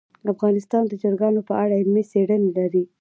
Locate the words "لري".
2.57-2.83